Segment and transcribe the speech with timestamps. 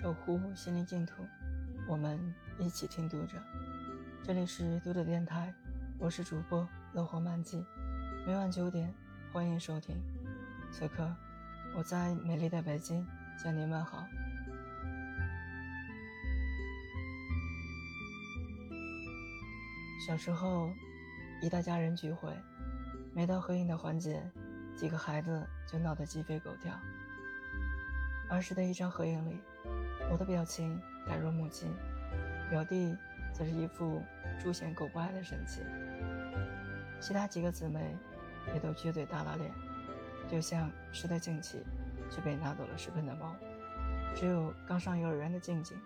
[0.00, 1.26] 守护心灵净土，
[1.88, 3.36] 我们一起听读者。
[4.22, 5.52] 这里是读者电台，
[5.98, 7.66] 我是主播乐活漫记，
[8.24, 8.94] 每晚九点
[9.32, 10.00] 欢迎收听。
[10.70, 11.12] 此刻
[11.76, 13.04] 我在美丽的北京
[13.42, 14.06] 向您问好。
[20.06, 20.70] 小时候，
[21.42, 22.32] 一大家人聚会，
[23.12, 24.22] 每到合影的环节，
[24.76, 26.72] 几个孩子就闹得鸡飞狗跳。
[28.30, 29.40] 儿时的一张合影里。
[30.10, 31.66] 我的表情呆若木鸡，
[32.50, 32.96] 表弟
[33.32, 34.02] 则是一副
[34.40, 35.62] 猪嫌狗不爱的神情。
[36.98, 37.94] 其他几个姊妹
[38.54, 39.52] 也都撅嘴大拉脸，
[40.28, 41.62] 就像吃得静气
[42.10, 43.36] 却被拿走了十分的猫。
[44.16, 45.76] 只有刚上幼儿园的静静，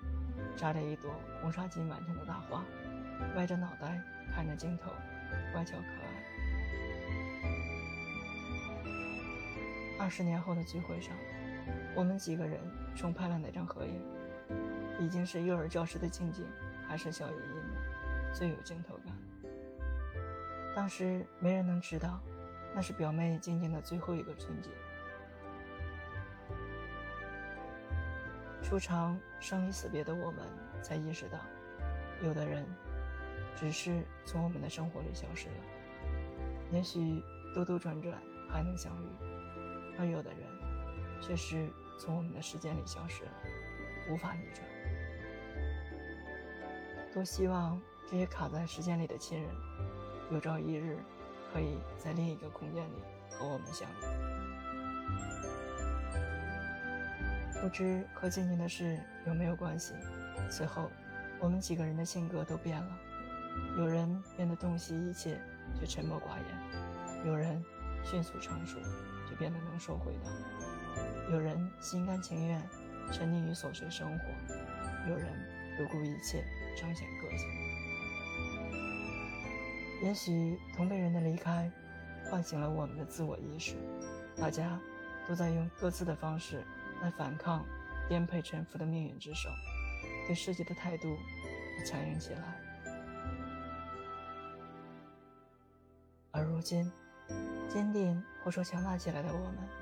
[0.57, 2.65] 扎着一朵红纱巾完成的大花，
[3.37, 4.01] 歪着脑袋
[4.33, 4.91] 看着镜头，
[5.53, 6.23] 乖巧可爱。
[9.99, 11.13] 二十年后的聚会上。
[11.95, 12.59] 我们几个人
[12.97, 14.01] 重拍了那张合影，
[14.99, 16.47] 已经是幼儿教师的静静，
[16.89, 19.15] 还是笑吟吟的，最有镜头感。
[20.75, 22.19] 当时没人能知道，
[22.75, 24.71] 那是表妹静静的最后一个春节。
[28.63, 30.47] 初尝生离死别的我们，
[30.83, 31.39] 才意识到，
[32.23, 32.65] 有的人，
[33.55, 35.55] 只是从我们的生活里消失了。
[36.71, 37.23] 也许
[37.55, 38.19] 兜兜转转
[38.49, 39.09] 还能相遇，
[39.99, 40.41] 而有的人，
[41.21, 41.69] 却是。
[42.03, 43.31] 从我们的时间里消失了，
[44.11, 44.67] 无法逆转。
[47.15, 49.49] 多希望这些卡在时间里的亲人，
[50.33, 50.99] 有朝一日
[51.53, 53.95] 可以在另一个空间里和我们相遇。
[57.61, 59.95] 不知和静静的事有没有关系？
[60.51, 60.91] 此后，
[61.39, 62.99] 我们几个人的性格都变了。
[63.79, 65.41] 有人变得洞悉一切，
[65.79, 67.65] 却沉默寡言；有人
[68.03, 68.81] 迅速成熟，
[69.29, 70.33] 却变得能说会道。
[71.31, 72.63] 有人心甘情愿
[73.11, 74.25] 沉溺于琐碎生活，
[75.09, 75.27] 有人
[75.77, 76.45] 不顾一切
[76.77, 77.49] 彰显个性。
[80.03, 81.71] 也许同辈人的离开，
[82.31, 83.77] 唤醒了我们的自我意识，
[84.37, 84.79] 大家
[85.29, 86.63] 都在用各自的方式
[87.01, 87.65] 来反抗
[88.09, 89.49] 颠沛沉浮的命运之手，
[90.27, 91.09] 对世界的态度
[91.79, 92.61] 也强硬起来。
[96.33, 96.91] 而如今，
[97.69, 99.82] 坚定或说强大起来的我们。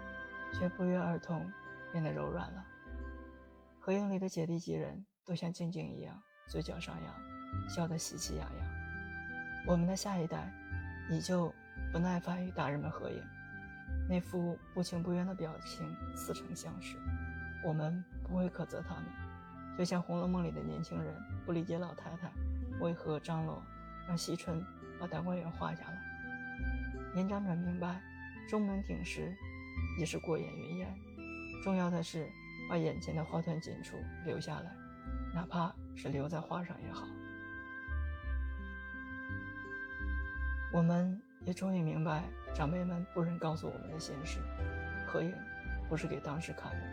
[0.52, 1.50] 却不约而同
[1.92, 2.64] 变得柔软了。
[3.78, 8.66] 合影里的姐弟几人都像静静一样，嘴角上扬，笑得喜气洋洋。
[9.66, 10.52] 我们的下一代
[11.08, 11.52] 依旧
[11.92, 13.22] 不耐烦与大人们合影，
[14.08, 16.96] 那副不情不愿的表情似曾相识。
[17.64, 19.04] 我们不会苛责他们，
[19.76, 22.30] 就像《红楼梦》里的年轻人不理解老太太
[22.80, 23.62] 为何张罗
[24.06, 24.64] 让惜春
[24.98, 25.98] 把大观园画下来。
[27.14, 28.00] 年长者明白，
[28.48, 29.34] 中门鼎食。
[29.98, 30.94] 也是过眼云烟，
[31.62, 32.28] 重要的是
[32.68, 34.72] 把眼前的花团锦簇留下来，
[35.34, 37.06] 哪怕是留在画上也好。
[40.72, 42.22] 我们也终于明白
[42.54, 44.38] 长辈们不忍告诉我们的心事：
[45.06, 45.34] 合影
[45.88, 46.86] 不是给当时看的，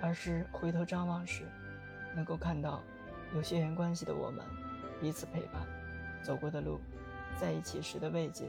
[0.00, 1.42] 而是回头张望时，
[2.14, 2.82] 能够看到
[3.34, 4.44] 有血缘关系的我们
[5.00, 5.66] 彼此陪伴，
[6.22, 6.80] 走过的路，
[7.40, 8.48] 在一起时的慰藉、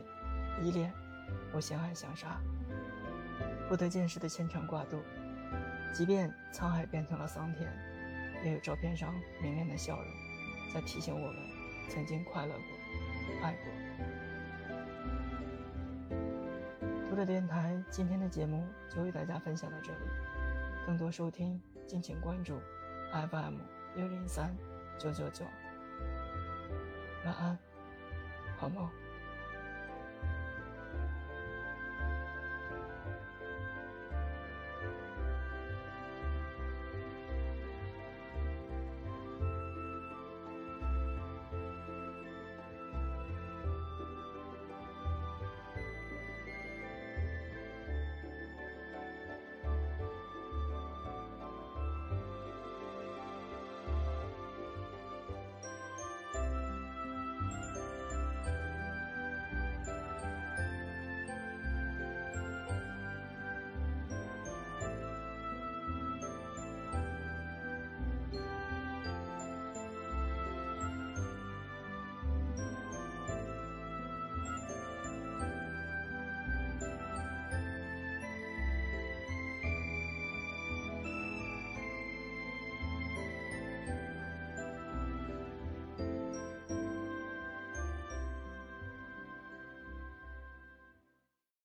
[0.61, 0.93] 依恋
[1.51, 2.39] 或相爱相杀。
[3.69, 4.99] 不得见时的牵肠挂肚，
[5.93, 7.71] 即便沧海变成了桑田，
[8.43, 9.13] 也有照片上
[9.43, 10.05] 明媚的笑容，
[10.73, 11.35] 在提醒我们
[11.87, 12.63] 曾经快乐过、
[13.43, 13.71] 爱过。
[17.07, 19.99] 读者电台今天的节目就为大家分享到这里，
[20.87, 22.59] 更多收听敬请关注
[23.11, 23.59] FM
[23.95, 24.57] 六零三
[24.97, 25.45] 九九九。
[27.23, 27.55] 晚安，
[28.57, 28.89] 好梦。